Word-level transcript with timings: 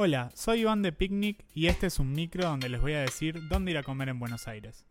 Hola, 0.00 0.30
soy 0.32 0.60
Iván 0.60 0.82
de 0.82 0.92
Picnic 0.92 1.44
y 1.52 1.66
este 1.66 1.88
es 1.88 1.98
un 1.98 2.12
micro 2.12 2.46
donde 2.46 2.68
les 2.68 2.80
voy 2.80 2.92
a 2.92 3.00
decir 3.00 3.48
dónde 3.48 3.72
ir 3.72 3.78
a 3.78 3.82
comer 3.82 4.08
en 4.08 4.20
Buenos 4.20 4.46
Aires. 4.46 4.84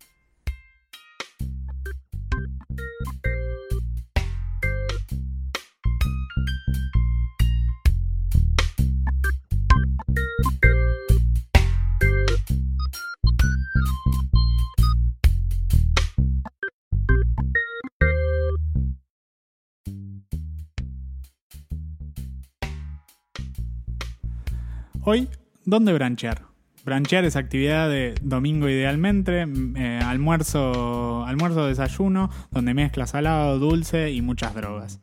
Hoy, 25.10 25.30
¿dónde 25.64 25.94
branchear? 25.94 26.42
Branchear 26.84 27.24
es 27.24 27.38
actividad 27.38 27.90
de 27.90 28.14
domingo 28.22 28.68
idealmente, 28.68 29.46
eh, 29.78 30.02
almuerzo, 30.04 31.24
almuerzo, 31.24 31.66
desayuno, 31.66 32.30
donde 32.52 32.74
mezcla 32.74 33.08
salado, 33.08 33.58
dulce 33.58 34.12
y 34.12 34.22
muchas 34.22 34.54
drogas. 34.54 35.00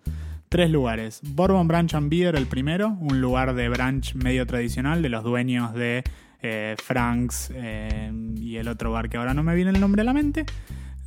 Tres 0.51 0.69
lugares. 0.71 1.23
Bourbon 1.23 1.69
Branch 1.69 1.95
and 1.95 2.11
Beer, 2.11 2.37
el 2.37 2.45
primero, 2.45 2.99
un 3.01 3.23
lugar 3.23 3.55
de 3.55 3.67
brunch 3.71 4.15
medio 4.15 4.47
tradicional 4.47 5.01
de 5.01 5.09
los 5.09 5.25
dueños 5.25 5.73
de 5.73 6.05
eh, 6.43 6.77
Franks 6.85 7.51
eh, 7.55 8.13
y 8.37 8.57
el 8.57 8.69
otro 8.69 8.93
bar 8.93 9.09
que 9.09 9.17
ahora 9.17 9.33
no 9.33 9.43
me 9.43 9.55
viene 9.55 9.71
el 9.71 9.81
nombre 9.81 10.03
a 10.03 10.05
la 10.05 10.13
mente. 10.13 10.45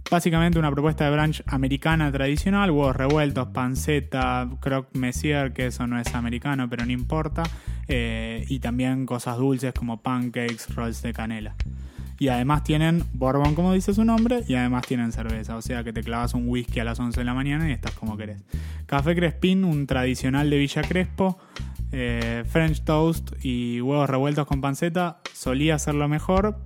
Básicamente 0.10 0.58
una 0.58 0.72
propuesta 0.72 1.04
de 1.04 1.12
brunch 1.12 1.44
americana 1.48 2.10
tradicional, 2.12 2.72
huevos 2.72 2.96
revueltos, 2.96 3.50
panceta, 3.50 4.50
croque 4.62 4.98
monsieur, 4.98 5.52
que 5.52 5.68
eso 5.68 5.86
no 5.86 6.00
es 6.00 6.16
americano, 6.16 6.70
pero 6.70 6.86
no 6.86 6.94
importa, 6.94 7.44
eh, 7.90 8.46
y 8.48 8.60
también 8.60 9.06
cosas 9.06 9.38
dulces 9.38 9.74
como 9.74 10.02
pancakes, 10.02 10.74
rolls 10.74 11.02
de 11.02 11.12
canela. 11.12 11.56
Y 12.20 12.30
además 12.30 12.64
tienen 12.64 13.04
bourbon, 13.14 13.54
como 13.54 13.74
dice 13.74 13.94
su 13.94 14.04
nombre, 14.04 14.44
y 14.48 14.56
además 14.56 14.88
tienen 14.88 15.12
cerveza. 15.12 15.56
O 15.56 15.62
sea 15.62 15.84
que 15.84 15.94
te 15.94 16.02
clavas 16.02 16.34
un 16.34 16.48
whisky 16.48 16.80
a 16.80 16.84
las 16.84 17.00
11 17.00 17.20
de 17.20 17.24
la 17.26 17.34
mañana 17.34 17.70
y 17.70 17.74
estás 17.74 17.92
como 17.92 18.18
querés. 18.18 18.42
Café 18.88 19.16
Crespín, 19.16 19.64
un 19.64 19.86
tradicional 19.86 20.50
de 20.50 20.58
Villa 20.58 20.82
Crespo. 20.82 21.38
Eh, 21.92 22.44
French 22.50 22.84
toast 22.84 23.32
y 23.42 23.80
huevos 23.82 24.10
revueltos 24.10 24.48
con 24.48 24.62
panceta. 24.62 25.20
Solía 25.34 25.78
ser 25.78 25.96
lo 25.96 26.08
mejor, 26.08 26.58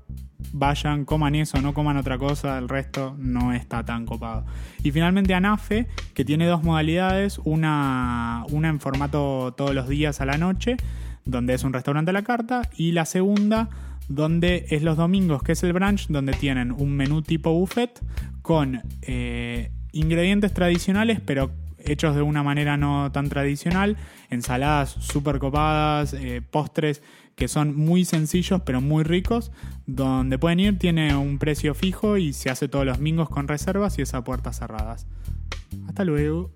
vayan, 0.54 1.06
coman 1.06 1.36
eso, 1.36 1.62
no 1.62 1.74
coman 1.74 1.98
otra 1.98 2.18
cosa, 2.18 2.58
el 2.58 2.70
resto 2.70 3.16
no 3.18 3.54
está 3.54 3.84
tan 3.86 4.06
copado. 4.06 4.46
Y 4.84 4.92
finalmente 4.92 5.34
Anafe, 5.34 5.88
que 6.14 6.26
tiene 6.26 6.46
dos 6.46 6.64
modalidades, 6.64 7.40
una, 7.44 8.46
una 8.52 8.70
en 8.70 8.80
formato 8.80 9.54
todos 9.56 9.74
los 9.74 9.88
días 9.88 10.22
a 10.22 10.26
la 10.26 10.38
noche, 10.38 10.78
donde 11.26 11.54
es 11.54 11.64
un 11.64 11.74
restaurante 11.74 12.12
a 12.12 12.14
la 12.14 12.24
carta, 12.24 12.62
y 12.76 12.92
la 12.92 13.06
segunda 13.06 13.70
donde 14.08 14.66
es 14.70 14.84
los 14.84 14.98
domingos, 14.98 15.44
que 15.44 15.54
es 15.54 15.64
el 15.64 15.74
brunch, 15.74 16.08
donde 16.08 16.34
tienen 16.34 16.72
un 16.72 16.92
menú 16.92 17.22
tipo 17.22 17.54
buffet 17.54 18.02
con 18.42 18.82
eh, 19.04 19.72
ingredientes 19.94 20.54
tradicionales, 20.54 21.22
pero 21.22 21.52
hechos 21.86 22.16
de 22.16 22.22
una 22.22 22.44
manera 22.44 22.78
no 22.78 23.12
tan 23.12 23.30
tradicional, 23.30 23.98
ensaladas 24.30 24.90
súper 24.90 25.40
copadas, 25.40 26.14
eh, 26.14 26.42
postres 26.42 27.02
que 27.36 27.48
son 27.48 27.76
muy 27.76 28.06
sencillos 28.06 28.62
pero 28.66 28.82
muy 28.82 29.04
ricos, 29.04 29.52
donde 29.88 30.38
pueden 30.38 30.60
ir 30.60 30.78
tiene 30.78 31.16
un 31.16 31.40
precio 31.40 31.74
fijo 31.74 32.18
y 32.18 32.34
se 32.34 32.50
hace 32.50 32.68
todos 32.68 32.86
los 32.86 32.98
domingos 32.98 33.30
con 33.30 33.48
reservas 33.48 33.98
y 33.98 34.04
esa 34.04 34.24
puertas 34.24 34.60
cerradas. 34.60 35.08
Hasta 35.88 36.04
luego. 36.04 36.52